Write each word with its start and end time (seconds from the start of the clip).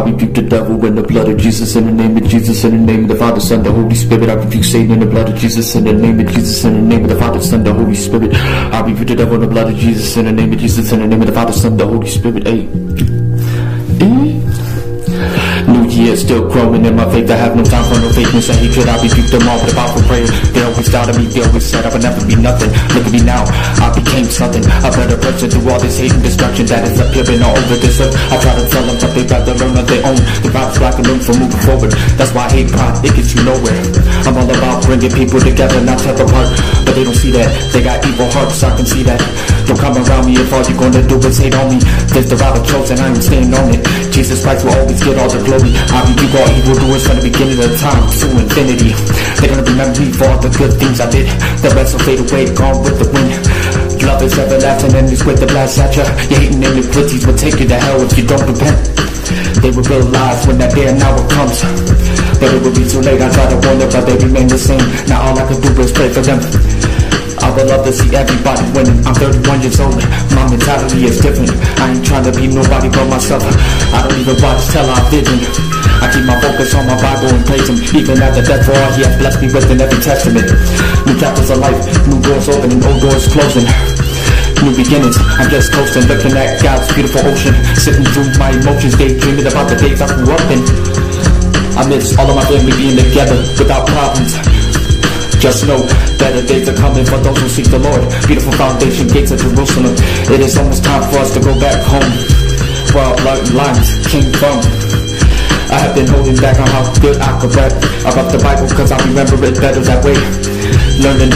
I 0.00 0.04
rebuke 0.04 0.32
the 0.32 0.40
devil 0.40 0.82
in 0.86 0.94
the 0.94 1.02
blood 1.02 1.28
of 1.28 1.36
Jesus, 1.36 1.76
in 1.76 1.84
the 1.84 1.92
name 1.92 2.16
of 2.16 2.24
Jesus, 2.24 2.64
in 2.64 2.70
the 2.70 2.92
name 2.92 3.02
of 3.02 3.08
the 3.10 3.16
Father, 3.16 3.38
Son, 3.38 3.62
the 3.62 3.70
Holy 3.70 3.94
Spirit. 3.94 4.30
I 4.30 4.34
rebuke 4.34 4.64
Satan 4.64 4.92
in 4.92 5.00
the 5.00 5.06
blood 5.06 5.28
of 5.28 5.36
Jesus, 5.36 5.74
in 5.74 5.84
the 5.84 5.92
name 5.92 6.18
of 6.20 6.26
Jesus, 6.32 6.64
in 6.64 6.72
the 6.72 6.80
name 6.80 7.04
of 7.04 7.10
the 7.10 7.16
Father, 7.16 7.40
Son, 7.42 7.62
the 7.62 7.74
Holy 7.74 7.94
Spirit. 7.94 8.34
I 8.34 8.80
rebuke 8.80 9.08
the 9.08 9.16
devil 9.16 9.34
in 9.34 9.40
the 9.42 9.46
blood 9.46 9.68
of 9.68 9.76
Jesus, 9.76 10.16
in 10.16 10.24
the 10.24 10.32
name 10.32 10.54
of 10.54 10.58
Jesus, 10.58 10.90
in 10.90 11.00
the 11.00 11.06
name 11.06 11.20
of 11.20 11.26
the 11.26 11.34
Father, 11.34 11.52
Son, 11.52 11.76
the 11.76 11.86
Holy 11.86 12.06
Spirit. 12.06 12.46
Hey. 12.46 12.66
New 15.68 15.84
year 15.92 16.16
still 16.16 16.48
growing 16.48 16.84
in 16.84 16.96
my 16.96 17.04
faith. 17.12 17.30
I 17.30 17.36
have 17.36 17.54
no 17.54 17.62
time 17.62 17.84
for 17.84 18.00
no 18.00 18.08
fakeness 18.10 18.48
and 18.48 18.58
hatred. 18.58 18.88
I 18.88 18.96
rebuke 18.96 19.28
them 19.28 19.44
all 19.46 19.60
with 19.60 19.70
a 19.70 19.76
powerful 19.76 20.02
prayer. 20.08 20.26
They 20.56 20.62
always 20.64 20.88
doubted 20.88 21.20
me. 21.20 21.28
They 21.28 21.44
always 21.44 21.66
said 21.66 21.84
I 21.84 21.92
would 21.92 22.02
never 22.02 22.24
be 22.26 22.34
nothing. 22.34 22.72
Look 22.96 23.04
at 23.04 23.12
me 23.12 23.20
now. 23.20 23.44
I 23.78 23.92
became 23.92 24.24
something. 24.24 24.64
A 24.64 24.90
better 24.90 25.18
person 25.20 25.50
through 25.50 25.68
all 25.70 25.78
this 25.78 25.98
hate 26.00 26.12
and 26.16 26.22
destruction 26.22 26.66
that 26.72 26.88
is 26.88 26.98
appearing 26.98 27.42
all 27.44 27.52
over 27.52 27.76
this 27.76 28.00
earth. 28.00 28.16
I 28.32 28.40
try 28.40 28.56
to 28.56 28.64
tell 28.72 28.84
them, 28.88 28.96
but 28.98 29.09
they 29.30 29.38
rather 29.38 29.54
learn 29.54 29.78
on 29.78 29.86
their 29.86 30.02
own. 30.02 30.18
The 30.42 30.50
vibes 30.50 30.78
black 30.82 30.98
and 30.98 31.06
learn 31.06 31.22
from 31.22 31.38
moving 31.38 31.62
forward. 31.62 31.92
That's 32.18 32.34
why 32.34 32.50
I 32.50 32.50
hate 32.50 32.70
pride. 32.74 32.98
It 33.06 33.14
gets 33.14 33.30
you 33.30 33.46
nowhere. 33.46 33.78
I'm 34.26 34.34
all 34.34 34.50
about 34.50 34.82
bringing 34.82 35.14
people 35.14 35.38
together, 35.38 35.78
not 35.86 36.02
tear 36.02 36.18
apart. 36.18 36.50
But 36.82 36.98
they 36.98 37.06
don't 37.06 37.14
see 37.14 37.30
that. 37.38 37.46
They 37.70 37.82
got 37.82 38.02
evil 38.02 38.26
hearts. 38.34 38.62
I 38.66 38.74
can 38.74 38.86
see 38.86 39.06
that. 39.06 39.22
Don't 39.70 39.78
come 39.78 39.94
around 39.94 40.26
me 40.26 40.34
if 40.34 40.50
all 40.50 40.66
you're 40.66 40.74
gonna 40.74 41.06
do 41.06 41.16
is 41.22 41.38
hate 41.38 41.54
on 41.54 41.70
me. 41.70 41.78
There's 42.10 42.26
the 42.26 42.36
route 42.42 42.58
of 42.58 42.66
chosen. 42.66 42.98
I 42.98 43.06
am 43.06 43.22
staying 43.22 43.54
on 43.54 43.70
it. 43.70 43.86
Jesus 44.10 44.42
Christ 44.42 44.66
will 44.66 44.74
always 44.74 44.98
get 44.98 45.14
all 45.14 45.30
the 45.30 45.38
glory. 45.46 45.78
I 45.78 46.02
rebuke 46.10 46.34
all 46.34 46.50
evil 46.50 46.76
doers 46.82 47.06
from 47.06 47.22
the 47.22 47.30
beginning 47.30 47.62
of 47.62 47.70
time 47.78 48.02
to 48.10 48.26
infinity. 48.34 48.90
They're 49.38 49.54
gonna 49.54 49.62
remember 49.62 49.94
me 50.02 50.10
for 50.10 50.26
all 50.26 50.42
the 50.42 50.50
good 50.50 50.74
things 50.74 50.98
I 50.98 51.06
did. 51.06 51.30
The 51.62 51.70
rest 51.78 51.94
will 51.94 52.02
fade 52.02 52.18
away, 52.18 52.50
gone 52.50 52.82
with 52.82 52.98
the 52.98 53.06
wind. 53.14 53.70
Love 54.02 54.22
is 54.22 54.38
everlasting 54.38 54.94
and 54.96 55.06
it's 55.12 55.24
with 55.24 55.38
the 55.38 55.46
blast 55.46 55.78
at 55.78 55.94
ya. 55.94 56.04
Your 56.32 56.40
hating 56.40 56.62
iniquities 56.62 57.26
will 57.26 57.36
take 57.36 57.60
you 57.60 57.68
to 57.68 57.78
hell 57.78 58.00
if 58.00 58.16
you 58.16 58.26
don't 58.26 58.39
will 59.70 59.86
realize 59.86 60.46
when 60.46 60.58
that 60.58 60.74
day 60.74 60.88
and 60.88 60.98
hour 61.02 61.22
comes. 61.30 61.62
But 62.38 62.50
it 62.50 62.60
will 62.62 62.74
be 62.74 62.84
too 62.88 63.00
late. 63.00 63.20
I 63.22 63.28
try 63.30 63.46
to 63.46 63.58
warn 63.62 63.78
them, 63.78 63.90
but 63.90 64.04
they 64.06 64.16
remain 64.18 64.48
the 64.48 64.58
same. 64.58 64.82
Now 65.06 65.30
all 65.30 65.36
I 65.38 65.44
can 65.46 65.60
do 65.60 65.70
is 65.80 65.92
pray 65.92 66.10
for 66.10 66.22
them. 66.22 66.40
I 67.40 67.48
would 67.56 67.66
love 67.72 67.84
to 67.88 67.92
see 67.92 68.12
everybody 68.12 68.64
winning. 68.76 69.00
I'm 69.06 69.16
31 69.16 69.64
years 69.64 69.80
old. 69.80 69.96
My 70.36 70.44
mentality 70.48 71.08
is 71.08 71.20
different. 71.20 71.50
I 71.80 71.96
ain't 71.96 72.04
trying 72.04 72.24
to 72.28 72.32
be 72.36 72.46
nobody 72.48 72.92
but 72.92 73.08
myself. 73.08 73.44
I 73.96 74.04
don't 74.04 74.18
even 74.20 74.36
watch 74.44 74.60
television. 74.68 74.92
I 74.92 75.00
vision. 75.08 75.38
I 76.00 76.06
keep 76.12 76.24
my 76.24 76.36
focus 76.40 76.74
on 76.74 76.84
my 76.88 76.96
Bible 77.00 77.32
and 77.32 77.44
praise 77.44 77.68
Him. 77.68 77.80
Even 77.96 78.20
after 78.20 78.44
death, 78.44 78.64
for 78.64 78.76
all 78.76 78.92
He 78.92 79.04
has 79.04 79.16
blessed 79.16 79.40
me 79.40 79.48
with 79.52 79.70
in 79.70 79.80
every 79.80 80.00
testament. 80.00 80.48
New 81.06 81.16
chapters 81.16 81.50
of 81.50 81.58
life, 81.58 81.80
new 82.08 82.20
doors 82.20 82.48
opening, 82.48 82.80
old 82.84 83.00
doors 83.00 83.28
closing. 83.28 83.99
New 84.60 84.76
beginnings, 84.76 85.16
I'm 85.40 85.48
just 85.48 85.72
coasting, 85.72 86.04
looking 86.04 86.36
at 86.36 86.60
God's 86.60 86.84
beautiful 86.92 87.24
ocean. 87.24 87.56
Sitting 87.80 88.04
through 88.12 88.28
my 88.36 88.52
emotions, 88.52 88.92
daydreaming 88.92 89.48
about 89.48 89.72
the 89.72 89.76
days 89.80 90.04
I 90.04 90.06
grew 90.12 90.36
up 90.36 90.44
in. 90.52 90.60
I 91.80 91.88
miss 91.88 92.12
all 92.20 92.28
of 92.28 92.36
my 92.36 92.44
family 92.44 92.76
being 92.76 92.92
together 92.92 93.40
without 93.56 93.88
problems. 93.88 94.36
Just 95.40 95.64
know 95.64 95.80
better 96.20 96.44
days 96.44 96.68
are 96.68 96.76
coming 96.76 97.08
for 97.08 97.16
those 97.24 97.40
who 97.40 97.48
seek 97.48 97.72
the 97.72 97.80
Lord. 97.80 98.04
Beautiful 98.28 98.52
foundation, 98.60 99.08
gates 99.08 99.32
of 99.32 99.40
Jerusalem. 99.40 99.96
It 100.28 100.44
is 100.44 100.52
almost 100.60 100.84
time 100.84 101.08
for 101.08 101.24
us 101.24 101.32
to 101.32 101.40
go 101.40 101.56
back 101.56 101.80
home, 101.80 102.12
where 102.92 103.08
our 103.08 103.16
bloodlines 103.16 103.88
came 104.12 104.28
from. 104.36 104.60
I 105.72 105.88
have 105.88 105.96
been 105.96 106.04
holding 106.12 106.36
back 106.36 106.60
on 106.60 106.68
how 106.68 106.84
good 107.00 107.16
I 107.16 107.32
could 107.40 107.56
rap 107.56 107.72
about 108.04 108.28
the 108.28 108.36
Bible, 108.44 108.68
cause 108.76 108.92
I 108.92 109.00
remember 109.08 109.40
it 109.40 109.56
better 109.56 109.80
that 109.80 110.04
way. 110.04 110.20
Learning 111.00 111.32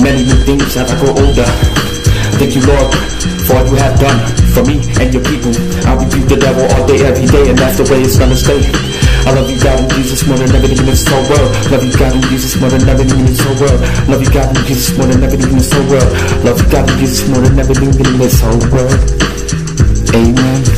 many 0.00 0.24
new 0.24 0.40
things 0.48 0.72
as 0.72 0.88
I 0.88 0.96
grow 0.96 1.12
older. 1.12 1.81
Thank 2.42 2.58
you, 2.58 2.66
Lord, 2.66 2.90
for 3.46 3.54
all 3.54 3.66
you 3.70 3.76
have 3.78 3.94
done 4.02 4.18
for 4.50 4.66
me 4.66 4.82
and 4.98 5.14
your 5.14 5.22
people. 5.22 5.54
I 5.86 5.94
rebuke 5.94 6.26
the 6.26 6.42
devil 6.42 6.66
all 6.74 6.84
day, 6.90 6.98
every 7.06 7.30
day, 7.30 7.46
and 7.50 7.56
that's 7.56 7.78
the 7.78 7.86
way 7.86 8.02
it's 8.02 8.18
gonna 8.18 8.34
stay. 8.34 8.58
I 9.22 9.30
love 9.30 9.46
you, 9.46 9.62
God, 9.62 9.78
and 9.78 9.88
Jesus 9.94 10.26
more 10.26 10.36
than 10.36 10.50
everything 10.50 10.82
in 10.82 10.86
this 10.90 11.06
whole 11.06 11.22
world. 11.30 11.54
Love 11.70 11.86
you, 11.86 11.94
God, 11.94 12.18
and 12.18 12.24
Jesus 12.34 12.58
more 12.58 12.68
than 12.68 12.82
everything 12.82 13.20
in 13.20 13.26
this 13.26 13.38
whole 13.38 13.54
world. 13.62 13.78
Love 14.10 14.22
you, 14.26 14.30
God, 14.34 14.56
and 14.56 14.66
Jesus 14.66 14.90
more 14.98 15.06
than 15.06 15.22
everything 15.22 15.50
in 15.54 15.58
this 15.62 15.70
whole 15.70 15.86
world. 15.86 16.10
Love 16.42 16.58
you, 16.58 16.66
God, 16.66 16.90
and 16.90 16.98
Jesus 16.98 17.28
more 17.30 17.42
than 17.46 17.58
everything 17.62 17.94
in 17.94 18.18
this 18.18 18.40
whole 18.42 18.58
world. 18.74 18.98
Amen. 20.10 20.71